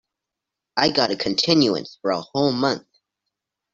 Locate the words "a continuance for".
1.11-2.09